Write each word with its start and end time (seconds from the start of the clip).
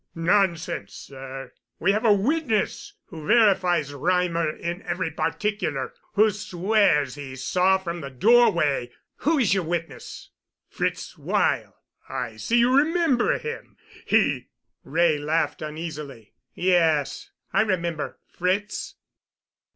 "Nonsense, 0.15 0.95
sir. 0.95 1.53
We 1.77 1.91
have 1.91 2.05
a 2.05 2.11
witness 2.11 2.93
who 3.09 3.27
verifies 3.27 3.93
Reimer 3.93 4.49
in 4.59 4.81
every 4.81 5.11
particular, 5.11 5.93
who 6.13 6.31
swears 6.31 7.13
he 7.13 7.35
saw 7.35 7.77
from 7.77 8.01
the 8.01 8.09
doorway——" 8.09 8.91
"Who 9.17 9.37
is 9.37 9.53
your 9.53 9.61
witness?" 9.63 10.31
"Fritz 10.67 11.19
Weyl—I 11.19 12.35
see 12.37 12.57
you 12.57 12.75
remember 12.75 13.37
him. 13.37 13.77
He——" 14.07 14.47
Wray 14.83 15.19
laughed 15.19 15.61
uneasily. 15.61 16.33
"Yes, 16.55 17.29
I 17.53 17.61
remember 17.61 18.17
Fritz?" 18.27 18.95